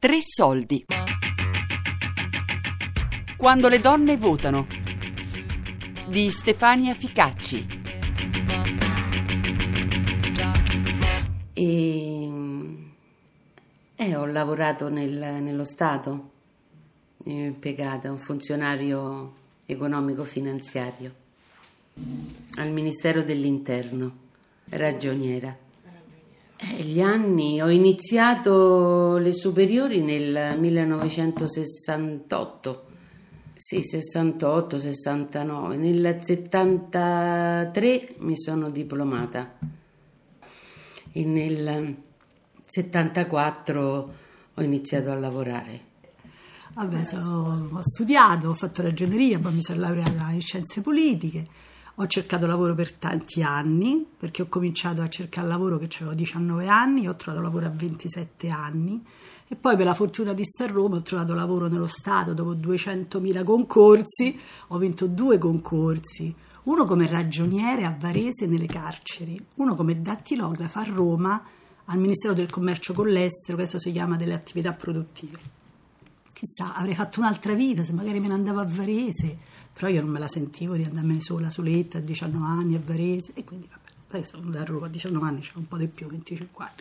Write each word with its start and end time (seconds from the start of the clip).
Tre 0.00 0.16
soldi. 0.22 0.86
Quando 3.36 3.68
le 3.68 3.80
donne 3.80 4.16
votano. 4.16 4.66
Di 6.08 6.30
Stefania 6.30 6.94
Ficacci. 6.94 7.66
E, 11.52 12.30
eh, 13.94 14.16
ho 14.16 14.24
lavorato 14.24 14.88
nel- 14.88 15.42
nello 15.42 15.66
Stato, 15.66 16.30
impiegata, 17.24 18.10
un 18.10 18.18
funzionario 18.18 19.34
economico-finanziario 19.66 21.14
al 22.54 22.70
Ministero 22.70 23.22
dell'Interno, 23.22 24.16
ragioniera. 24.70 25.54
Eh, 26.62 26.82
gli 26.82 27.00
anni, 27.00 27.58
ho 27.62 27.70
iniziato 27.70 29.16
le 29.16 29.32
superiori 29.32 30.02
nel 30.02 30.58
1968, 30.58 32.84
sì, 33.56 33.82
68, 33.82 34.78
69, 34.78 35.78
nel 35.78 36.18
73 36.20 38.14
mi 38.18 38.38
sono 38.38 38.68
diplomata. 38.68 39.56
E 41.12 41.24
nel 41.24 41.96
74 42.66 44.14
ho 44.54 44.62
iniziato 44.62 45.10
a 45.10 45.14
lavorare. 45.14 45.80
Vabbè, 46.74 47.04
sono- 47.04 47.70
ho 47.72 47.80
studiato, 47.82 48.50
ho 48.50 48.54
fatto 48.54 48.82
ragioneria, 48.82 49.38
poi 49.38 49.54
mi 49.54 49.62
sono 49.62 49.80
laureata 49.80 50.28
in 50.30 50.42
scienze 50.42 50.82
politiche, 50.82 51.46
ho 51.96 52.06
cercato 52.06 52.46
lavoro 52.46 52.74
per 52.74 52.92
tanti 52.92 53.42
anni, 53.42 54.06
perché 54.16 54.42
ho 54.42 54.48
cominciato 54.48 55.02
a 55.02 55.08
cercare 55.08 55.46
lavoro 55.46 55.78
che 55.78 55.88
avevo 55.96 56.14
19 56.14 56.66
anni, 56.66 57.08
ho 57.08 57.16
trovato 57.16 57.42
lavoro 57.42 57.66
a 57.66 57.70
27 57.70 58.48
anni. 58.48 59.02
E 59.48 59.56
poi 59.56 59.76
per 59.76 59.84
la 59.84 59.94
fortuna 59.94 60.32
di 60.32 60.44
a 60.58 60.66
Roma 60.66 60.96
ho 60.96 61.02
trovato 61.02 61.34
lavoro 61.34 61.66
nello 61.66 61.88
Stato. 61.88 62.34
Dopo 62.34 62.54
200.000 62.54 63.42
concorsi, 63.42 64.38
ho 64.68 64.78
vinto 64.78 65.08
due 65.08 65.38
concorsi, 65.38 66.34
uno 66.64 66.84
come 66.84 67.06
ragioniere 67.06 67.84
a 67.84 67.96
Varese 67.98 68.46
nelle 68.46 68.66
carceri, 68.66 69.44
uno 69.56 69.74
come 69.74 70.00
dattilografa 70.00 70.80
a 70.80 70.84
Roma 70.84 71.42
al 71.86 71.98
Ministero 71.98 72.32
del 72.32 72.48
Commercio 72.48 72.92
con 72.92 73.08
l'Estero, 73.08 73.56
che 73.56 73.64
adesso 73.64 73.80
si 73.80 73.90
chiama 73.90 74.16
delle 74.16 74.34
attività 74.34 74.72
produttive. 74.72 75.38
Chissà, 76.32 76.74
avrei 76.74 76.94
fatto 76.94 77.18
un'altra 77.20 77.52
vita 77.54 77.84
se 77.84 77.92
magari 77.92 78.20
me 78.20 78.28
ne 78.28 78.34
andavo 78.34 78.60
a 78.60 78.64
Varese, 78.64 79.38
però 79.80 79.90
io 79.90 80.02
non 80.02 80.10
me 80.10 80.18
la 80.18 80.28
sentivo 80.28 80.76
di 80.76 80.84
andarmene 80.84 81.22
sola, 81.22 81.48
soletta, 81.48 81.96
a 81.96 82.00
19 82.02 82.44
anni 82.44 82.74
a 82.74 82.80
Varese, 82.84 83.32
e 83.32 83.44
quindi 83.44 83.66
vabbè, 83.66 83.88
poi 84.08 84.26
sono 84.26 84.50
da 84.50 84.62
Roma 84.62 84.84
a 84.84 84.88
19 84.90 85.26
anni, 85.26 85.40
c'era 85.40 85.58
un 85.58 85.68
po' 85.68 85.78
di 85.78 85.88
più, 85.88 86.06
25 86.06 86.64
anni. 86.64 86.74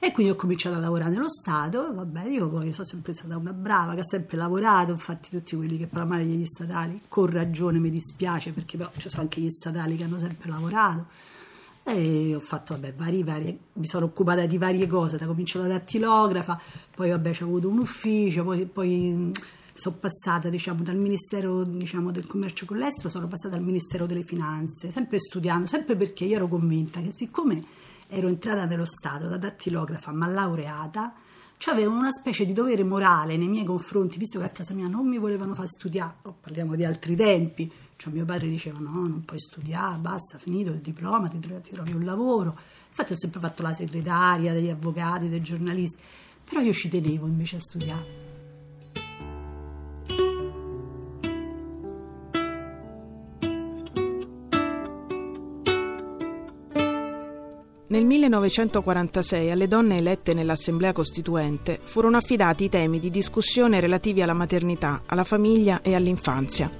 E 0.00 0.10
quindi 0.10 0.32
ho 0.32 0.34
cominciato 0.34 0.74
a 0.74 0.80
lavorare 0.80 1.10
nello 1.10 1.30
Stato, 1.30 1.94
vabbè, 1.94 2.24
io 2.24 2.50
poi 2.50 2.72
sono 2.72 2.84
sempre 2.84 3.12
stata 3.14 3.36
una 3.36 3.52
brava, 3.52 3.94
che 3.94 4.00
ha 4.00 4.04
sempre 4.04 4.36
lavorato, 4.36 4.90
infatti 4.90 5.30
tutti 5.30 5.54
quelli 5.54 5.78
che 5.78 5.86
parlano 5.86 6.14
male 6.14 6.26
degli 6.26 6.44
statali, 6.44 7.02
con 7.06 7.26
ragione 7.26 7.78
mi 7.78 7.90
dispiace, 7.90 8.50
perché 8.50 8.76
però 8.76 8.90
ci 8.96 9.08
sono 9.08 9.22
anche 9.22 9.40
gli 9.40 9.48
statali 9.48 9.94
che 9.94 10.02
hanno 10.02 10.18
sempre 10.18 10.50
lavorato. 10.50 11.06
E 11.84 12.34
ho 12.34 12.40
fatto, 12.40 12.74
vabbè, 12.74 12.94
vari, 12.94 13.22
varie, 13.22 13.56
mi 13.74 13.86
sono 13.86 14.06
occupata 14.06 14.46
di 14.46 14.58
varie 14.58 14.88
cose, 14.88 15.16
da 15.16 15.26
cominciato 15.26 15.64
da 15.68 15.74
dattilografa, 15.74 16.60
poi 16.92 17.10
vabbè, 17.10 17.36
ho 17.38 17.44
avuto 17.44 17.68
un 17.68 17.78
ufficio, 17.78 18.42
poi, 18.42 18.66
poi 18.66 19.30
sono 19.72 19.96
passata 19.98 20.48
diciamo, 20.48 20.82
dal 20.82 20.96
Ministero 20.96 21.64
diciamo, 21.64 22.10
del 22.10 22.26
Commercio 22.26 22.66
con 22.66 22.78
l'Estero, 22.78 23.08
sono 23.08 23.28
passata 23.28 23.56
al 23.56 23.62
Ministero 23.62 24.06
delle 24.06 24.22
Finanze, 24.22 24.90
sempre 24.90 25.18
studiando, 25.18 25.66
sempre 25.66 25.96
perché 25.96 26.24
io 26.24 26.36
ero 26.36 26.48
convinta 26.48 27.00
che 27.00 27.10
siccome 27.10 27.64
ero 28.08 28.28
entrata 28.28 28.66
nello 28.66 28.84
Stato 28.84 29.28
da 29.28 29.38
dattilografa 29.38 30.12
ma 30.12 30.26
laureata, 30.26 31.14
cioè 31.56 31.74
avevo 31.74 31.94
una 31.94 32.10
specie 32.10 32.44
di 32.44 32.52
dovere 32.52 32.84
morale 32.84 33.36
nei 33.36 33.48
miei 33.48 33.64
confronti, 33.64 34.18
visto 34.18 34.38
che 34.38 34.44
a 34.44 34.50
casa 34.50 34.74
mia 34.74 34.88
non 34.88 35.06
mi 35.06 35.16
volevano 35.16 35.54
far 35.54 35.68
studiare, 35.68 36.14
oh, 36.22 36.36
parliamo 36.40 36.74
di 36.74 36.84
altri 36.84 37.16
tempi, 37.16 37.70
cioè 37.96 38.12
mio 38.12 38.24
padre 38.24 38.48
diceva 38.48 38.80
no, 38.80 39.06
non 39.06 39.24
puoi 39.24 39.38
studiare, 39.38 39.96
basta, 39.98 40.38
finito 40.38 40.72
il 40.72 40.80
diploma, 40.80 41.28
ti 41.28 41.38
trovi, 41.38 41.92
un 41.92 42.04
lavoro. 42.04 42.58
Infatti 42.88 43.12
ho 43.12 43.16
sempre 43.16 43.40
fatto 43.40 43.62
la 43.62 43.72
segretaria 43.72 44.52
degli 44.52 44.68
avvocati, 44.68 45.28
dei 45.28 45.40
giornalisti, 45.40 46.02
però 46.44 46.60
io 46.60 46.72
ci 46.72 46.88
tenevo 46.88 47.26
invece 47.26 47.56
a 47.56 47.60
studiare. 47.60 48.31
Nel 57.92 58.06
1946 58.06 59.50
alle 59.50 59.68
donne 59.68 59.98
elette 59.98 60.32
nell'Assemblea 60.32 60.92
Costituente 60.94 61.78
furono 61.78 62.16
affidati 62.16 62.64
i 62.64 62.68
temi 62.70 62.98
di 62.98 63.10
discussione 63.10 63.80
relativi 63.80 64.22
alla 64.22 64.32
maternità, 64.32 65.02
alla 65.04 65.24
famiglia 65.24 65.82
e 65.82 65.94
all'infanzia. 65.94 66.70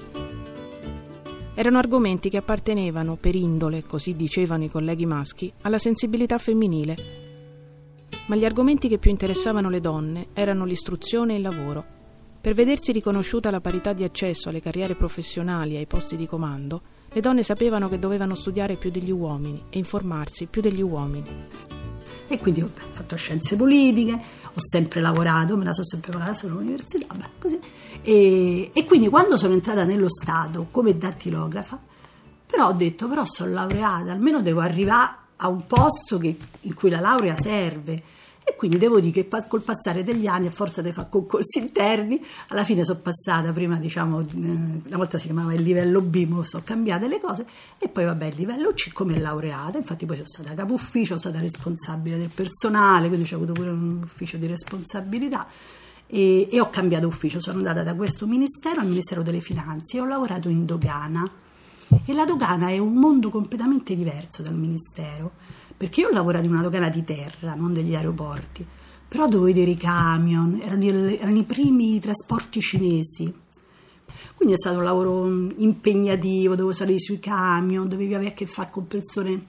Erano 1.52 1.76
argomenti 1.76 2.30
che 2.30 2.38
appartenevano, 2.38 3.16
per 3.16 3.34
indole, 3.34 3.82
così 3.82 4.16
dicevano 4.16 4.64
i 4.64 4.70
colleghi 4.70 5.04
maschi, 5.04 5.52
alla 5.60 5.76
sensibilità 5.76 6.38
femminile. 6.38 6.96
Ma 8.28 8.34
gli 8.34 8.46
argomenti 8.46 8.88
che 8.88 8.96
più 8.96 9.10
interessavano 9.10 9.68
le 9.68 9.82
donne 9.82 10.28
erano 10.32 10.64
l'istruzione 10.64 11.34
e 11.34 11.36
il 11.36 11.42
lavoro. 11.42 11.84
Per 12.40 12.54
vedersi 12.54 12.90
riconosciuta 12.90 13.50
la 13.50 13.60
parità 13.60 13.92
di 13.92 14.02
accesso 14.02 14.48
alle 14.48 14.62
carriere 14.62 14.94
professionali 14.94 15.74
e 15.74 15.76
ai 15.76 15.86
posti 15.86 16.16
di 16.16 16.26
comando, 16.26 16.80
le 17.12 17.20
donne 17.20 17.42
sapevano 17.42 17.88
che 17.88 17.98
dovevano 17.98 18.34
studiare 18.34 18.76
più 18.76 18.90
degli 18.90 19.10
uomini 19.10 19.64
e 19.70 19.78
informarsi 19.78 20.46
più 20.46 20.62
degli 20.62 20.80
uomini. 20.80 21.28
E 22.28 22.38
quindi 22.38 22.62
ho 22.62 22.70
fatto 22.90 23.14
scienze 23.16 23.56
politiche, 23.56 24.12
ho 24.14 24.60
sempre 24.60 25.00
lavorato, 25.00 25.56
me 25.56 25.64
la 25.64 25.74
sono 25.74 25.84
sempre 25.86 26.12
parlata 26.12 26.46
all'università, 26.46 27.06
vabbè, 27.08 27.28
così. 27.38 27.58
E, 28.02 28.70
e 28.72 28.86
quindi 28.86 29.08
quando 29.08 29.36
sono 29.36 29.52
entrata 29.52 29.84
nello 29.84 30.08
Stato 30.08 30.68
come 30.70 30.96
dattilografa, 30.96 31.78
però 32.46 32.68
ho 32.68 32.72
detto, 32.72 33.08
però 33.08 33.24
sono 33.26 33.52
laureata, 33.52 34.12
almeno 34.12 34.40
devo 34.40 34.60
arrivare 34.60 35.14
a 35.36 35.48
un 35.48 35.66
posto 35.66 36.16
che- 36.18 36.36
in 36.60 36.74
cui 36.74 36.88
la 36.88 37.00
laurea 37.00 37.36
serve. 37.36 38.02
E 38.44 38.56
quindi 38.56 38.76
devo 38.76 38.98
dire 39.00 39.26
che 39.26 39.40
col 39.46 39.62
passare 39.62 40.02
degli 40.02 40.26
anni, 40.26 40.48
a 40.48 40.50
forza 40.50 40.82
di 40.82 40.92
fare 40.92 41.08
concorsi 41.08 41.58
interni, 41.58 42.20
alla 42.48 42.64
fine 42.64 42.84
sono 42.84 42.98
passata, 43.00 43.52
prima 43.52 43.76
diciamo, 43.76 44.20
eh, 44.20 44.24
una 44.34 44.96
volta 44.96 45.18
si 45.18 45.26
chiamava 45.26 45.54
il 45.54 45.62
livello 45.62 46.00
B, 46.00 46.26
mo 46.26 46.42
sono 46.42 46.62
cambiate 46.64 47.06
le 47.06 47.20
cose, 47.20 47.46
e 47.78 47.88
poi 47.88 48.04
vabbè 48.04 48.26
il 48.26 48.34
livello 48.36 48.72
C 48.72 48.92
come 48.92 49.18
laureata, 49.20 49.78
infatti 49.78 50.06
poi 50.06 50.16
sono 50.16 50.28
stata 50.28 50.54
capo 50.54 50.74
ufficio, 50.74 51.18
sono 51.18 51.34
stata 51.34 51.40
responsabile 51.40 52.18
del 52.18 52.30
personale, 52.34 53.08
quindi 53.08 53.32
ho 53.32 53.36
avuto 53.36 53.52
pure 53.52 53.70
un 53.70 54.00
ufficio 54.02 54.36
di 54.36 54.46
responsabilità. 54.46 55.46
E, 56.06 56.48
e 56.50 56.60
ho 56.60 56.68
cambiato 56.68 57.06
ufficio, 57.06 57.40
sono 57.40 57.58
andata 57.58 57.82
da 57.82 57.94
questo 57.94 58.26
ministero 58.26 58.80
al 58.80 58.86
Ministero 58.86 59.22
delle 59.22 59.40
Finanze 59.40 59.96
e 59.96 60.00
ho 60.00 60.04
lavorato 60.04 60.48
in 60.48 60.66
dogana. 60.66 61.30
E 62.04 62.12
la 62.12 62.24
dogana 62.24 62.68
è 62.68 62.78
un 62.78 62.94
mondo 62.94 63.30
completamente 63.30 63.94
diverso 63.94 64.42
dal 64.42 64.54
ministero, 64.54 65.32
perché 65.76 66.00
io 66.00 66.08
ho 66.08 66.12
lavorato 66.12 66.44
in 66.44 66.52
una 66.52 66.62
dogana 66.62 66.88
di 66.88 67.04
terra, 67.04 67.54
non 67.54 67.72
degli 67.72 67.94
aeroporti, 67.94 68.66
però 69.08 69.24
dovevo 69.26 69.44
vedere 69.44 69.70
i 69.72 69.76
camion, 69.76 70.60
erano, 70.62 70.84
i- 70.84 71.16
erano 71.18 71.38
i 71.38 71.44
primi 71.44 71.98
trasporti 72.00 72.60
cinesi. 72.60 73.40
Quindi 74.34 74.54
è 74.54 74.58
stato 74.58 74.78
un 74.78 74.84
lavoro 74.84 75.24
mm, 75.24 75.50
impegnativo, 75.56 76.54
dovevo 76.54 76.72
salire 76.72 76.98
sui 76.98 77.18
camion, 77.20 77.88
dovevi 77.88 78.14
avere 78.14 78.30
a 78.30 78.34
che 78.34 78.46
fare 78.46 78.70
con 78.70 78.86
persone 78.86 79.46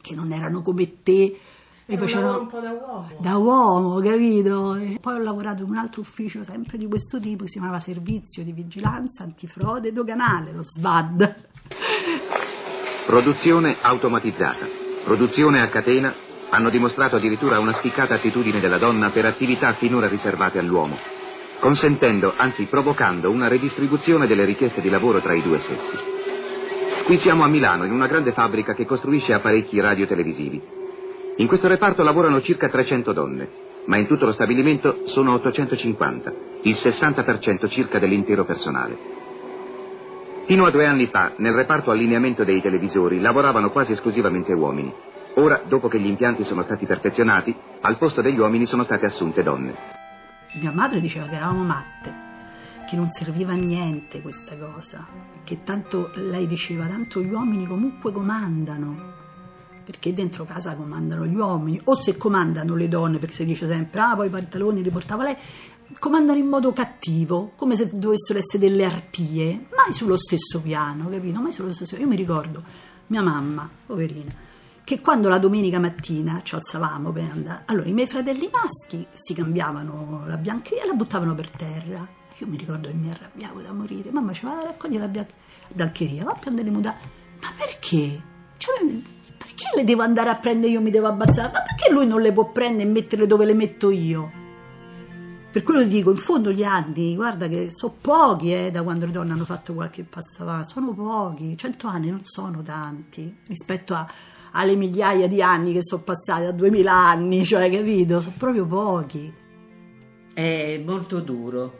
che 0.00 0.14
non 0.14 0.32
erano 0.32 0.60
come 0.62 1.02
te. 1.02 1.38
E 1.86 1.98
facevano 1.98 2.40
un 2.40 2.46
po' 2.46 2.60
da 2.60 2.70
uomo. 2.70 3.08
Da 3.18 3.36
uomo, 3.36 4.00
capito? 4.00 4.74
E 4.76 4.98
poi 5.00 5.16
ho 5.16 5.22
lavorato 5.22 5.62
in 5.64 5.68
un 5.70 5.76
altro 5.76 6.00
ufficio 6.00 6.42
sempre 6.42 6.78
di 6.78 6.86
questo 6.86 7.20
tipo, 7.20 7.44
che 7.44 7.50
si 7.50 7.58
chiamava 7.58 7.78
Servizio 7.78 8.42
di 8.42 8.52
Vigilanza 8.52 9.22
Antifrode 9.22 9.92
Doganale, 9.92 10.52
lo 10.52 10.62
SVAD. 10.64 11.34
Produzione 13.06 13.76
automatizzata, 13.82 14.66
produzione 15.04 15.60
a 15.60 15.68
catena 15.68 16.12
hanno 16.48 16.70
dimostrato 16.70 17.16
addirittura 17.16 17.58
una 17.58 17.74
spiccata 17.74 18.14
attitudine 18.14 18.58
della 18.58 18.78
donna 18.78 19.10
per 19.10 19.26
attività 19.26 19.72
finora 19.74 20.08
riservate 20.08 20.58
all'uomo, 20.58 20.96
consentendo, 21.60 22.32
anzi 22.36 22.64
provocando, 22.64 23.30
una 23.30 23.46
redistribuzione 23.48 24.26
delle 24.26 24.44
richieste 24.44 24.80
di 24.80 24.88
lavoro 24.88 25.20
tra 25.20 25.34
i 25.34 25.42
due 25.42 25.58
sessi. 25.58 25.96
Qui 27.04 27.18
siamo 27.18 27.44
a 27.44 27.48
Milano, 27.48 27.84
in 27.84 27.92
una 27.92 28.06
grande 28.06 28.32
fabbrica 28.32 28.72
che 28.72 28.86
costruisce 28.86 29.34
apparecchi 29.34 29.78
radiotelevisivi. 29.78 30.62
In 31.36 31.46
questo 31.46 31.68
reparto 31.68 32.02
lavorano 32.02 32.40
circa 32.40 32.68
300 32.68 33.12
donne, 33.12 33.48
ma 33.86 33.96
in 33.98 34.06
tutto 34.06 34.24
lo 34.24 34.32
stabilimento 34.32 35.02
sono 35.04 35.34
850, 35.34 36.32
il 36.62 36.74
60% 36.74 37.68
circa 37.68 37.98
dell'intero 37.98 38.44
personale. 38.44 39.23
Fino 40.46 40.66
a 40.66 40.70
due 40.70 40.84
anni 40.86 41.06
fa, 41.06 41.32
nel 41.38 41.54
reparto 41.54 41.90
allineamento 41.90 42.44
dei 42.44 42.60
televisori, 42.60 43.18
lavoravano 43.18 43.70
quasi 43.70 43.92
esclusivamente 43.92 44.52
uomini. 44.52 44.92
Ora, 45.36 45.62
dopo 45.66 45.88
che 45.88 45.98
gli 45.98 46.06
impianti 46.06 46.44
sono 46.44 46.60
stati 46.62 46.84
perfezionati, 46.84 47.56
al 47.80 47.96
posto 47.96 48.20
degli 48.20 48.38
uomini 48.38 48.66
sono 48.66 48.82
state 48.82 49.06
assunte 49.06 49.42
donne. 49.42 49.74
Mia 50.60 50.70
madre 50.70 51.00
diceva 51.00 51.26
che 51.28 51.36
eravamo 51.36 51.64
matte, 51.64 52.12
che 52.86 52.94
non 52.94 53.10
serviva 53.10 53.52
a 53.52 53.56
niente 53.56 54.20
questa 54.20 54.54
cosa, 54.58 55.06
che 55.44 55.62
tanto 55.62 56.10
lei 56.16 56.46
diceva, 56.46 56.86
tanto 56.86 57.22
gli 57.22 57.32
uomini 57.32 57.66
comunque 57.66 58.12
comandano. 58.12 59.12
perché 59.84 60.14
dentro 60.14 60.44
casa 60.44 60.74
comandano 60.74 61.26
gli 61.26 61.34
uomini, 61.34 61.78
o 61.84 62.00
se 62.00 62.16
comandano 62.16 62.74
le 62.74 62.88
donne, 62.88 63.18
perché 63.18 63.34
si 63.34 63.44
dice 63.44 63.68
sempre, 63.68 64.00
ah, 64.00 64.16
poi 64.16 64.28
i 64.28 64.30
pantaloni 64.30 64.82
li 64.82 64.90
portava 64.90 65.24
lei, 65.24 65.36
comandano 65.98 66.38
in 66.38 66.46
modo 66.46 66.72
cattivo, 66.72 67.52
come 67.56 67.76
se 67.76 67.88
dovessero 67.88 68.38
essere 68.38 68.58
delle 68.58 68.84
arpie, 68.84 69.66
mai 69.76 69.92
sullo 69.92 70.16
stesso 70.16 70.60
piano, 70.60 71.08
capito? 71.08 71.40
Mai 71.40 71.52
sullo 71.52 71.72
stesso 71.72 71.96
Io 71.96 72.06
mi 72.06 72.16
ricordo 72.16 72.62
mia 73.08 73.22
mamma, 73.22 73.68
poverina, 73.86 74.32
che 74.82 75.00
quando 75.00 75.28
la 75.28 75.38
domenica 75.38 75.78
mattina 75.78 76.40
ci 76.42 76.54
alzavamo 76.54 77.12
per 77.12 77.30
andare, 77.30 77.62
allora 77.66 77.88
i 77.88 77.92
miei 77.92 78.06
fratelli 78.06 78.50
maschi 78.52 79.06
si 79.12 79.34
cambiavano 79.34 80.24
la 80.26 80.36
biancheria 80.36 80.84
e 80.84 80.86
la 80.86 80.94
buttavano 80.94 81.34
per 81.34 81.50
terra. 81.50 82.06
Io 82.38 82.46
mi 82.46 82.56
ricordo 82.56 82.88
che 82.88 82.94
mi 82.94 83.10
arrabbiavo 83.10 83.62
da 83.62 83.72
morire. 83.72 84.10
Mamma 84.10 84.32
ci 84.32 84.44
va 84.44 84.58
a 84.58 84.64
raccogliere 84.64 85.10
la 85.12 85.26
biancheria, 85.68 86.24
va 86.24 86.32
a 86.32 86.36
prendere 86.36 86.68
le 86.68 86.74
mutande. 86.74 87.00
Ma 87.40 87.52
perché? 87.56 88.22
Cioè, 88.56 88.74
perché 89.38 89.64
le 89.74 89.84
devo 89.84 90.02
andare 90.02 90.30
a 90.30 90.34
prendere 90.34 90.72
io 90.72 90.80
mi 90.80 90.90
devo 90.90 91.06
abbassare? 91.06 91.52
Ma 91.52 91.62
perché 91.62 91.92
lui 91.92 92.06
non 92.06 92.20
le 92.20 92.32
può 92.32 92.50
prendere 92.50 92.88
e 92.88 92.92
metterle 92.92 93.26
dove 93.26 93.44
le 93.44 93.54
metto 93.54 93.90
io? 93.90 94.42
Per 95.54 95.62
quello 95.62 95.82
ti 95.82 95.88
dico, 95.88 96.10
in 96.10 96.16
fondo 96.16 96.50
gli 96.50 96.64
anni, 96.64 97.14
guarda 97.14 97.46
che 97.46 97.68
sono 97.70 97.94
pochi 98.00 98.52
eh, 98.52 98.72
da 98.72 98.82
quando 98.82 99.06
le 99.06 99.12
donne 99.12 99.34
hanno 99.34 99.44
fatto 99.44 99.72
qualche 99.72 100.02
passo 100.02 100.42
avanti, 100.42 100.72
sono 100.72 100.92
pochi, 100.92 101.56
cento 101.56 101.86
anni 101.86 102.10
non 102.10 102.22
sono 102.24 102.60
tanti 102.60 103.32
rispetto 103.46 103.94
a, 103.94 104.04
alle 104.50 104.74
migliaia 104.74 105.28
di 105.28 105.40
anni 105.40 105.72
che 105.72 105.84
sono 105.84 106.02
passati, 106.02 106.46
a 106.46 106.50
duemila 106.50 106.92
anni, 106.92 107.44
cioè 107.46 107.70
capito? 107.70 108.20
Sono 108.20 108.34
proprio 108.36 108.66
pochi. 108.66 109.32
È 110.34 110.82
molto 110.84 111.20
duro, 111.20 111.78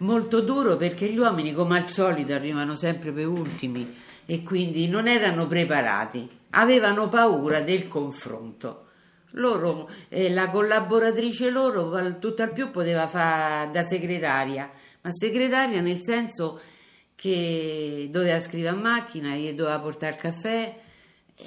molto 0.00 0.42
duro 0.42 0.76
perché 0.76 1.10
gli 1.10 1.16
uomini 1.16 1.54
come 1.54 1.78
al 1.78 1.88
solito 1.88 2.34
arrivano 2.34 2.74
sempre 2.74 3.12
per 3.12 3.28
ultimi 3.28 3.94
e 4.26 4.42
quindi 4.42 4.88
non 4.88 5.08
erano 5.08 5.46
preparati, 5.46 6.28
avevano 6.50 7.08
paura 7.08 7.62
del 7.62 7.88
confronto 7.88 8.85
loro, 9.32 9.88
eh, 10.08 10.30
la 10.30 10.48
collaboratrice 10.48 11.50
loro 11.50 12.18
tutt'al 12.18 12.52
più 12.52 12.70
poteva 12.70 13.06
fare 13.06 13.70
da 13.70 13.82
segretaria, 13.82 14.70
ma 15.02 15.10
segretaria 15.12 15.80
nel 15.80 16.02
senso 16.02 16.60
che 17.14 18.08
doveva 18.10 18.40
scrivere 18.40 18.76
a 18.76 18.78
macchina, 18.78 19.34
gli 19.34 19.52
doveva 19.52 19.80
portare 19.80 20.14
il 20.14 20.20
caffè, 20.20 20.80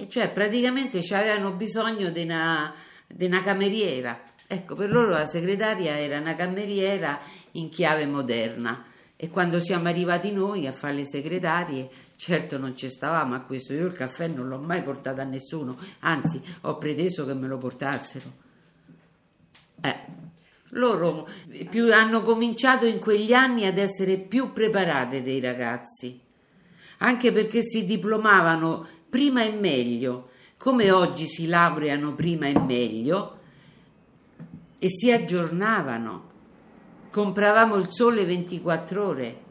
cioè 0.08 0.30
praticamente 0.30 1.00
avevano 1.12 1.52
bisogno 1.52 2.10
di 2.10 2.24
una, 2.24 2.74
di 3.08 3.26
una 3.26 3.42
cameriera. 3.42 4.22
Ecco, 4.48 4.76
per 4.76 4.92
loro 4.92 5.10
la 5.10 5.28
segretaria 5.28 6.00
era 6.00 6.18
una 6.18 6.36
cameriera 6.36 7.20
in 7.52 7.70
chiave 7.70 8.06
moderna 8.08 8.84
e 9.16 9.30
quando 9.30 9.60
siamo 9.60 9.90
arrivati 9.90 10.32
noi 10.32 10.66
a 10.66 10.72
fare 10.72 10.94
le 10.94 11.06
segretarie 11.06 11.90
Certo 12.20 12.58
non 12.58 12.76
ci 12.76 12.90
stavamo 12.90 13.34
a 13.34 13.40
questo, 13.40 13.72
io 13.72 13.86
il 13.86 13.94
caffè 13.94 14.28
non 14.28 14.50
l'ho 14.50 14.60
mai 14.60 14.84
portato 14.84 15.22
a 15.22 15.24
nessuno, 15.24 15.78
anzi 16.00 16.42
ho 16.64 16.78
preteso 16.78 17.26
che 17.26 17.34
me 17.34 17.48
lo 17.48 17.58
portassero. 17.58 18.30
Eh, 19.80 19.96
loro 20.72 21.30
più, 21.70 21.94
hanno 21.94 22.22
cominciato 22.22 22.86
in 22.86 23.00
quegli 23.00 23.32
anni 23.32 23.66
ad 23.66 23.78
essere 23.78 24.18
più 24.18 24.52
preparate 24.52 25.24
dei 25.24 25.40
ragazzi, 25.40 26.20
anche 26.98 27.32
perché 27.32 27.62
si 27.64 27.86
diplomavano 27.86 28.86
prima 29.10 29.42
e 29.46 29.52
meglio, 29.52 30.32
come 30.58 30.92
oggi 30.92 31.26
si 31.26 31.48
laureano 31.48 32.16
prima 32.16 32.48
e 32.48 32.60
meglio, 32.60 33.40
e 34.78 34.90
si 34.90 35.10
aggiornavano. 35.10 36.30
Compravamo 37.12 37.78
il 37.78 37.88
sole 37.90 38.26
24 38.26 39.06
ore 39.08 39.48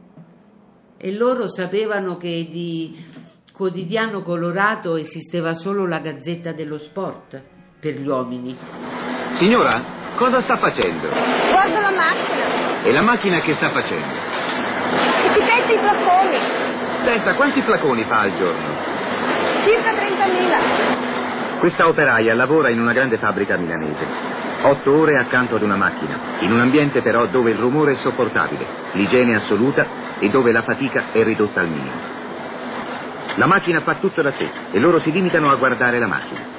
e 1.01 1.13
loro 1.13 1.49
sapevano 1.49 2.17
che 2.17 2.49
di 2.51 3.05
quotidiano 3.53 4.23
colorato 4.23 4.97
esisteva 4.97 5.55
solo 5.55 5.87
la 5.87 6.01
Gazzetta 6.01 6.53
dello 6.53 6.77
Sport 6.77 7.41
per 7.79 7.95
gli 7.95 8.07
uomini. 8.07 8.57
Signora, 9.35 9.81
cosa 10.17 10.41
sta 10.41 10.57
facendo? 10.57 11.09
Guardo 11.09 11.81
la 11.81 11.93
macchina. 11.93 12.83
E 12.83 12.93
la 12.93 13.03
macchina 13.03 13.39
che 13.39 13.55
sta 13.55 13.69
facendo? 13.69 14.07
Etichetta 15.25 15.73
i 15.73 15.79
flaconi. 15.79 16.37
Senta, 17.05 17.35
quanti 17.35 17.63
flaconi 17.63 18.03
fa 18.03 18.21
al 18.21 18.37
giorno? 18.37 18.69
Circa 19.63 19.93
30.000. 19.93 21.59
Questa 21.61 21.87
operaia 21.87 22.35
lavora 22.35 22.71
in 22.71 22.81
una 22.81 22.93
grande 22.93 23.19
fabbrica 23.19 23.57
milanese. 23.57 24.07
Otto 24.63 24.93
ore 24.93 25.17
accanto 25.17 25.55
ad 25.55 25.63
una 25.63 25.77
macchina, 25.77 26.19
in 26.41 26.51
un 26.51 26.59
ambiente 26.59 27.03
però 27.03 27.27
dove 27.27 27.51
il 27.51 27.57
rumore 27.57 27.93
è 27.93 27.97
sopportabile, 27.97 28.67
l'igiene 28.93 29.37
assoluta 29.37 30.08
e 30.19 30.29
dove 30.29 30.53
la 30.53 30.63
fatica 30.63 31.13
è 31.13 31.23
ridotta 31.23 31.61
al 31.61 31.69
minimo. 31.69 32.17
La 33.37 33.47
macchina 33.47 33.81
fa 33.81 33.95
tutto 33.95 34.21
da 34.21 34.33
sé 34.33 34.51
e 34.73 34.79
loro 34.79 34.99
si 34.99 35.13
limitano 35.13 35.51
a 35.51 35.57
guardare 35.57 35.99
la 35.99 36.07
macchina. 36.07 36.57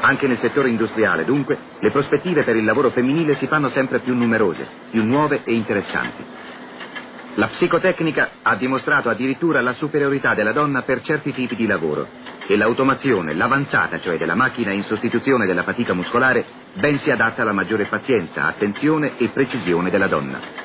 Anche 0.00 0.26
nel 0.28 0.38
settore 0.38 0.68
industriale, 0.68 1.24
dunque, 1.24 1.58
le 1.80 1.90
prospettive 1.90 2.42
per 2.42 2.56
il 2.56 2.64
lavoro 2.64 2.90
femminile 2.90 3.34
si 3.34 3.46
fanno 3.46 3.68
sempre 3.68 3.98
più 3.98 4.14
numerose, 4.14 4.66
più 4.90 5.04
nuove 5.04 5.40
e 5.44 5.52
interessanti. 5.52 6.24
La 7.34 7.46
psicotecnica 7.46 8.30
ha 8.42 8.54
dimostrato 8.56 9.08
addirittura 9.08 9.60
la 9.60 9.72
superiorità 9.72 10.34
della 10.34 10.52
donna 10.52 10.82
per 10.82 11.02
certi 11.02 11.32
tipi 11.32 11.56
di 11.56 11.66
lavoro 11.66 12.06
e 12.46 12.56
l'automazione, 12.56 13.34
l'avanzata 13.34 14.00
cioè 14.00 14.16
della 14.16 14.34
macchina 14.34 14.72
in 14.72 14.82
sostituzione 14.82 15.46
della 15.46 15.62
fatica 15.62 15.92
muscolare, 15.92 16.44
ben 16.72 16.98
si 16.98 17.10
adatta 17.10 17.42
alla 17.42 17.52
maggiore 17.52 17.84
pazienza, 17.84 18.46
attenzione 18.46 19.18
e 19.18 19.28
precisione 19.28 19.90
della 19.90 20.06
donna. 20.06 20.57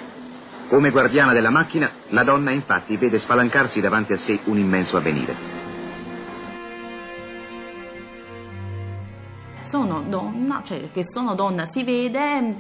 Come 0.68 0.90
guardiana 0.90 1.34
della 1.34 1.52
macchina, 1.52 1.92
la 2.10 2.24
donna 2.24 2.52
infatti 2.52 2.98
vede 2.98 3.20
spalancarsi 3.20 3.80
davanti 3.80 4.14
a 4.14 4.18
sé 4.18 4.40
un 4.46 4.58
immenso 4.58 4.98
avvenire. 4.98 5.36
Sono 9.60 10.02
donna, 10.02 10.62
cioè 10.64 10.90
che 10.92 11.04
sono 11.04 11.36
donna 11.36 11.66
si 11.66 11.84
vede, 11.84 12.56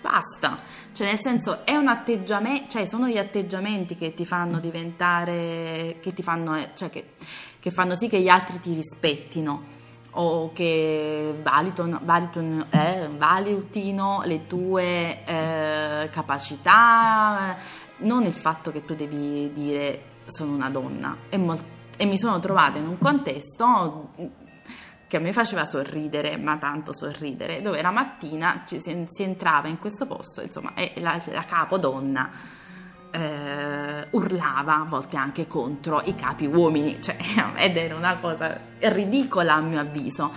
basta. 0.00 0.60
Cioè, 0.92 1.06
nel 1.08 1.20
senso, 1.20 1.64
è 1.64 1.74
un 1.74 1.88
atteggiamento, 1.88 2.70
cioè, 2.70 2.86
sono 2.86 3.08
gli 3.08 3.18
atteggiamenti 3.18 3.96
che 3.96 4.14
ti 4.14 4.24
fanno 4.24 4.60
diventare, 4.60 5.96
che 6.00 6.12
ti 6.14 6.22
fanno, 6.22 6.70
cioè, 6.74 6.90
che, 6.90 7.14
che 7.58 7.70
fanno 7.70 7.96
sì 7.96 8.08
che 8.08 8.20
gli 8.20 8.28
altri 8.28 8.60
ti 8.60 8.74
rispettino 8.74 9.84
o 10.18 10.52
che 10.52 11.38
valutino, 11.42 12.00
valutino, 12.02 12.66
eh, 12.70 13.08
valutino 13.16 14.22
le 14.24 14.46
tue 14.46 15.24
eh, 15.24 16.08
capacità, 16.10 17.56
non 17.98 18.24
il 18.24 18.32
fatto 18.32 18.70
che 18.70 18.84
tu 18.84 18.94
devi 18.94 19.52
dire 19.52 20.02
sono 20.26 20.54
una 20.54 20.70
donna. 20.70 21.16
E, 21.28 21.38
molt- 21.38 21.64
e 21.96 22.04
mi 22.04 22.18
sono 22.18 22.38
trovata 22.40 22.78
in 22.78 22.86
un 22.86 22.98
contesto 22.98 24.10
che 25.06 25.16
a 25.16 25.20
me 25.20 25.32
faceva 25.32 25.64
sorridere, 25.64 26.36
ma 26.36 26.56
tanto 26.56 26.92
sorridere, 26.92 27.62
dove 27.62 27.80
la 27.80 27.90
mattina 27.90 28.64
ci 28.66 28.80
si, 28.80 29.06
si 29.08 29.22
entrava 29.22 29.68
in 29.68 29.78
questo 29.78 30.06
posto, 30.06 30.42
insomma, 30.42 30.74
e 30.74 30.94
la, 30.96 31.20
la 31.26 31.44
capodonna 31.44 32.30
eh, 33.16 34.06
urlava 34.10 34.80
a 34.80 34.84
volte 34.84 35.16
anche 35.16 35.46
contro 35.46 36.02
i 36.04 36.14
capi 36.14 36.46
uomini, 36.46 37.00
cioè, 37.00 37.16
ed 37.56 37.76
era 37.76 37.96
una 37.96 38.18
cosa 38.18 38.58
ridicola 38.78 39.54
a 39.54 39.60
mio 39.60 39.80
avviso. 39.80 40.30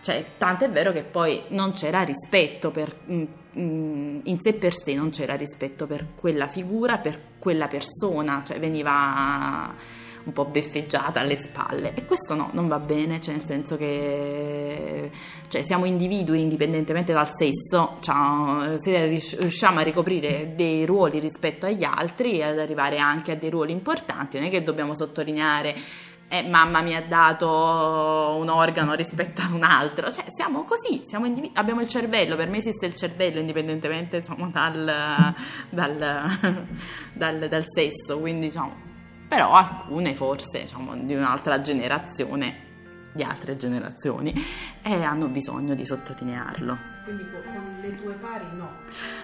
Cioè, 0.00 0.36
è 0.38 0.70
vero 0.70 0.92
che 0.92 1.02
poi 1.02 1.42
non 1.48 1.72
c'era 1.72 2.02
rispetto 2.02 2.70
per, 2.70 2.96
mm, 3.10 3.24
mm, 3.58 4.20
in 4.24 4.40
sé 4.40 4.54
per 4.54 4.74
sé, 4.74 4.94
non 4.94 5.10
c'era 5.10 5.34
rispetto 5.34 5.86
per 5.86 6.14
quella 6.14 6.46
figura, 6.46 6.98
per 6.98 7.20
quella 7.38 7.66
persona, 7.66 8.42
cioè 8.46 8.58
veniva 8.58 9.74
un 10.24 10.32
po' 10.32 10.44
beffeggiata 10.44 11.20
alle 11.20 11.36
spalle. 11.36 11.94
E 11.94 12.04
questo 12.04 12.34
no, 12.34 12.50
non 12.52 12.68
va 12.68 12.78
bene, 12.78 13.20
cioè 13.20 13.34
nel 13.34 13.44
senso 13.44 13.76
che 13.76 15.10
cioè, 15.48 15.62
siamo 15.62 15.84
individui 15.84 16.40
indipendentemente 16.40 17.12
dal 17.12 17.30
sesso, 17.34 17.96
cioè, 18.00 18.76
se 18.78 19.06
riusciamo 19.06 19.80
a 19.80 19.82
ricoprire 19.82 20.52
dei 20.54 20.84
ruoli 20.86 21.18
rispetto 21.18 21.66
agli 21.66 21.84
altri 21.84 22.38
e 22.38 22.44
ad 22.44 22.58
arrivare 22.58 22.98
anche 22.98 23.32
a 23.32 23.36
dei 23.36 23.50
ruoli 23.50 23.72
importanti, 23.72 24.38
non 24.38 24.46
è 24.46 24.50
che 24.50 24.62
dobbiamo 24.62 24.94
sottolineare 24.94 25.74
eh, 26.32 26.46
mamma 26.48 26.80
mi 26.80 26.94
ha 26.94 27.02
dato 27.02 27.48
un 28.38 28.48
organo 28.48 28.94
rispetto 28.94 29.42
ad 29.42 29.50
un 29.50 29.64
altro, 29.64 30.12
cioè 30.12 30.24
siamo 30.28 30.64
così, 30.64 31.02
siamo 31.04 31.26
individu- 31.26 31.58
abbiamo 31.58 31.80
il 31.80 31.88
cervello, 31.88 32.36
per 32.36 32.48
me 32.48 32.58
esiste 32.58 32.86
il 32.86 32.94
cervello 32.94 33.40
indipendentemente 33.40 34.18
insomma, 34.18 34.46
dal, 34.46 35.34
dal, 35.70 35.96
dal, 37.12 37.48
dal 37.48 37.64
sesso, 37.66 38.20
quindi 38.20 38.46
diciamo 38.46 38.89
però 39.30 39.52
alcune 39.52 40.16
forse 40.16 40.62
diciamo, 40.62 40.96
di 40.96 41.14
un'altra 41.14 41.60
generazione, 41.60 43.12
di 43.12 43.22
altre 43.22 43.56
generazioni, 43.56 44.34
eh, 44.82 45.04
hanno 45.04 45.28
bisogno 45.28 45.76
di 45.76 45.86
sottolinearlo. 45.86 46.99
Quindi 47.02 47.26
con, 47.30 47.78
le 47.80 47.96
tue 47.96 48.12
pari 48.14 48.44
no? 48.56 48.68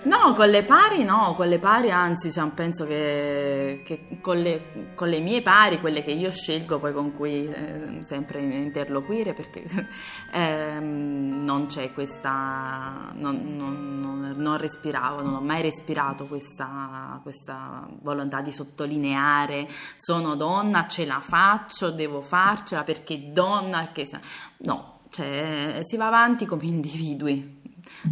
No, 0.04 0.32
con 0.32 0.48
le 0.48 0.64
pari 0.64 1.04
no, 1.04 1.34
con 1.34 1.46
le 1.46 1.58
pari 1.58 1.90
anzi 1.90 2.32
cioè, 2.32 2.48
penso 2.50 2.86
che, 2.86 3.82
che 3.84 4.18
con, 4.22 4.38
le, 4.38 4.92
con, 4.94 5.08
le, 5.08 5.20
mie 5.20 5.42
pari, 5.42 5.78
quelle 5.78 6.02
che 6.02 6.12
io 6.12 6.30
scelgo 6.30 6.78
poi 6.78 6.92
con 6.94 7.14
cui 7.14 7.46
eh, 7.46 7.98
sempre 8.02 8.40
interloquire 8.40 9.34
perché 9.34 9.64
eh, 10.32 10.78
non 10.80 11.66
c'è 11.66 11.92
questa, 11.92 13.12
non, 13.14 13.56
non, 13.56 14.00
non, 14.00 14.34
non, 14.36 14.56
respiravo, 14.56 15.20
non 15.20 15.34
ho 15.34 15.40
mai 15.40 15.60
respirato 15.60 16.26
questa, 16.26 17.20
questa 17.22 17.86
volontà 18.00 18.40
di 18.40 18.52
sottolineare 18.52 19.68
sono 19.96 20.34
donna, 20.34 20.86
ce 20.86 21.04
la 21.04 21.20
faccio, 21.20 21.90
devo 21.90 22.22
farcela 22.22 22.84
perché 22.84 23.32
donna, 23.32 23.90
perché... 23.92 24.18
no, 24.58 25.00
cioè 25.10 25.80
si 25.82 25.96
va 25.96 26.06
avanti 26.06 26.46
come 26.46 26.64
individui 26.66 27.55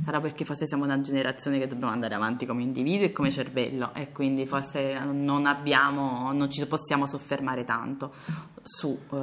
sarà 0.05 0.21
perché 0.21 0.45
forse 0.45 0.67
siamo 0.67 0.85
una 0.85 1.00
generazione 1.00 1.59
che 1.59 1.67
dobbiamo 1.67 1.93
andare 1.93 2.14
avanti 2.14 2.47
come 2.47 2.62
individui 2.62 3.07
e 3.07 3.12
come 3.12 3.31
cervello 3.31 3.93
e 3.95 4.12
quindi 4.12 4.47
forse 4.47 4.99
non 5.05 5.47
abbiamo, 5.47 6.33
non 6.33 6.50
ci 6.50 6.67
possiamo 6.67 7.07
soffermare 7.07 7.64
tanto 7.64 8.12
su 8.62 8.99
uh, 9.09 9.17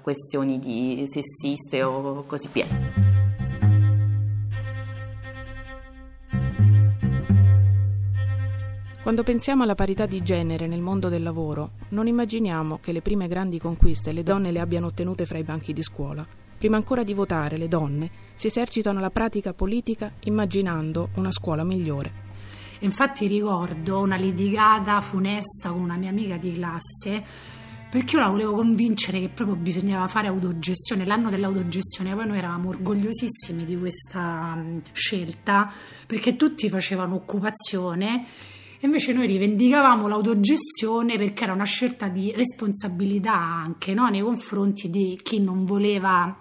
questioni 0.00 0.58
di 0.58 1.04
sessiste 1.06 1.82
o 1.82 2.24
così 2.24 2.48
via. 2.52 2.66
Quando 9.02 9.24
pensiamo 9.24 9.64
alla 9.64 9.74
parità 9.74 10.06
di 10.06 10.22
genere 10.22 10.68
nel 10.68 10.80
mondo 10.80 11.08
del 11.08 11.24
lavoro, 11.24 11.72
non 11.88 12.06
immaginiamo 12.06 12.78
che 12.80 12.92
le 12.92 13.02
prime 13.02 13.26
grandi 13.26 13.58
conquiste 13.58 14.12
le 14.12 14.22
donne 14.22 14.52
le 14.52 14.60
abbiano 14.60 14.86
ottenute 14.86 15.26
fra 15.26 15.38
i 15.38 15.42
banchi 15.42 15.72
di 15.72 15.82
scuola. 15.82 16.24
Prima 16.62 16.76
ancora 16.76 17.02
di 17.02 17.12
votare, 17.12 17.56
le 17.56 17.66
donne 17.66 18.08
si 18.34 18.46
esercitano 18.46 19.00
alla 19.00 19.10
pratica 19.10 19.52
politica 19.52 20.12
immaginando 20.26 21.08
una 21.16 21.32
scuola 21.32 21.64
migliore. 21.64 22.12
Infatti 22.82 23.26
ricordo 23.26 23.98
una 23.98 24.14
litigata 24.14 25.00
funesta 25.00 25.70
con 25.70 25.80
una 25.80 25.96
mia 25.96 26.10
amica 26.10 26.36
di 26.36 26.52
classe 26.52 27.24
perché 27.90 28.14
io 28.14 28.22
la 28.22 28.28
volevo 28.28 28.54
convincere 28.54 29.18
che 29.18 29.28
proprio 29.28 29.56
bisognava 29.56 30.06
fare 30.06 30.28
autogestione, 30.28 31.04
l'anno 31.04 31.30
dell'autogestione, 31.30 32.14
poi 32.14 32.28
noi 32.28 32.38
eravamo 32.38 32.68
orgogliosissimi 32.68 33.64
di 33.64 33.76
questa 33.76 34.54
mm, 34.54 34.78
scelta 34.92 35.68
perché 36.06 36.36
tutti 36.36 36.68
facevano 36.68 37.16
occupazione 37.16 38.24
e 38.78 38.86
invece 38.86 39.12
noi 39.12 39.26
rivendicavamo 39.26 40.06
l'autogestione 40.06 41.16
perché 41.16 41.42
era 41.42 41.54
una 41.54 41.64
scelta 41.64 42.06
di 42.06 42.32
responsabilità 42.36 43.34
anche 43.34 43.94
no? 43.94 44.08
nei 44.08 44.20
confronti 44.20 44.90
di 44.90 45.18
chi 45.20 45.40
non 45.40 45.64
voleva 45.64 46.38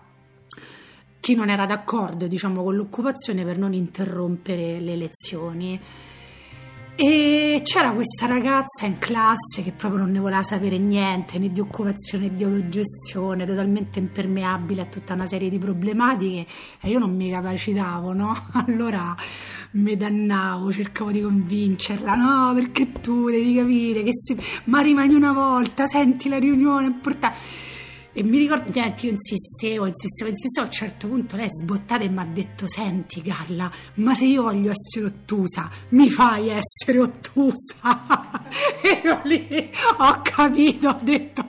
chi 1.22 1.36
non 1.36 1.50
era 1.50 1.66
d'accordo 1.66 2.28
diciamo, 2.28 2.64
con 2.64 2.76
l'occupazione 2.76 3.46
per 3.46 3.58
non 3.58 3.74
interrompere 3.74 4.82
le 4.82 4.96
lezioni. 4.98 5.80
E 6.94 7.62
c'era 7.64 7.92
questa 7.94 8.26
ragazza 8.26 8.86
in 8.86 9.00
classe 9.00 9.64
che 9.64 9.72
proprio 9.72 10.02
non 10.02 10.12
ne 10.12 10.20
voleva 10.20 10.44
sapere 10.44 10.78
niente 10.78 11.40
né 11.40 11.52
di 11.52 11.60
occupazione 11.60 12.28
né 12.28 12.34
di 12.34 12.44
autogestione, 12.44 13.46
totalmente 13.46 14.00
impermeabile 14.00 14.82
a 14.82 14.86
tutta 14.86 15.14
una 15.14 15.26
serie 15.26 15.50
di 15.50 15.58
problematiche 15.58 16.46
e 16.82 16.90
io 16.90 17.00
non 17.00 17.16
mi 17.16 17.32
capacitavo, 17.32 18.14
no? 18.14 18.50
Allora 18.68 19.16
mi 19.72 19.96
dannavo, 19.96 20.72
cercavo 20.72 21.12
di 21.12 21.22
convincerla, 21.22 22.14
no, 22.16 22.54
perché 22.54 22.92
tu 22.92 23.30
devi 23.30 23.56
capire 23.56 24.04
che 24.04 24.12
se... 24.14 24.36
ma 24.66 24.82
rimani 24.82 25.16
una 25.16 25.34
volta, 25.34 25.88
senti 25.88 26.30
la 26.30 26.40
riunione 26.40 26.88
è 26.88 26.90
importante 26.90 27.70
e 28.14 28.24
mi 28.24 28.40
ricordo, 28.40 28.70
niente, 28.74 29.06
io 29.06 29.14
insistevo, 29.14 29.86
insistevo, 29.86 30.30
insistevo. 30.30 30.66
A 30.66 30.70
un 30.70 30.76
certo 30.76 31.08
punto 31.08 31.36
lei 31.38 31.46
è 31.46 31.50
sbottata 31.50 32.04
e 32.04 32.10
mi 32.10 32.20
ha 32.20 32.26
detto: 32.26 32.68
Senti, 32.68 33.22
Carla, 33.22 33.72
ma 33.96 34.14
se 34.14 34.26
io 34.26 34.44
voglio 34.44 34.72
essere 34.72 35.06
ottusa, 35.06 35.70
mi 35.90 36.10
fai 36.10 36.50
essere 36.50 37.00
ottusa? 37.00 38.50
e 38.84 39.02
io 39.04 39.22
lì 39.24 39.70
ho 39.98 40.22
capito, 40.22 40.90
ho 40.90 41.00
detto: 41.02 41.46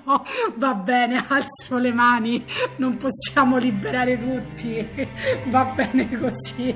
Va 0.54 0.75
bene, 0.75 1.25
alzo 1.26 1.78
le 1.78 1.92
mani, 1.92 2.45
non 2.76 2.97
possiamo 2.97 3.57
liberare 3.57 4.16
tutti, 4.16 4.87
va 5.50 5.64
bene 5.64 6.09
così. 6.16 6.75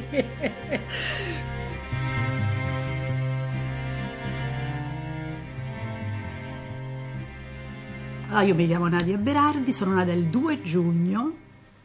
Ah, 8.28 8.42
io 8.42 8.56
mi 8.56 8.66
chiamo 8.66 8.88
Nadia 8.88 9.16
Berardi, 9.16 9.72
sono 9.72 9.94
nata 9.94 10.10
il 10.10 10.26
2 10.26 10.60
giugno 10.60 11.32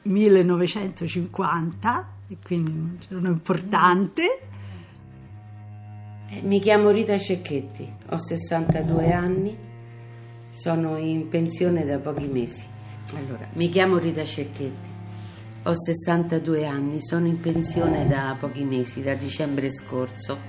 1950 0.01 2.13
e 2.29 2.37
quindi 2.43 2.71
un 2.71 2.97
giorno 3.07 3.29
importante. 3.29 4.39
Eh, 6.29 6.41
mi 6.41 6.59
chiamo 6.59 6.89
Rita 6.89 7.15
Cecchetti, 7.15 7.87
ho 8.09 8.17
62 8.17 9.11
anni, 9.11 9.55
sono 10.49 10.97
in 10.97 11.29
pensione 11.29 11.85
da 11.85 11.99
pochi 11.99 12.25
mesi. 12.25 12.65
Allora, 13.13 13.47
mi 13.53 13.69
chiamo 13.69 13.99
Rita 13.99 14.23
Cecchetti, 14.23 14.89
ho 15.61 15.73
62 15.75 16.65
anni, 16.65 17.03
sono 17.03 17.27
in 17.27 17.39
pensione 17.39 18.07
da 18.07 18.35
pochi 18.37 18.63
mesi, 18.63 19.03
da 19.03 19.13
dicembre 19.13 19.69
scorso, 19.69 20.39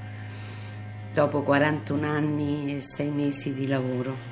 dopo 1.13 1.43
41 1.43 2.07
anni 2.07 2.77
e 2.77 2.81
6 2.81 3.11
mesi 3.11 3.53
di 3.53 3.67
lavoro. 3.67 4.32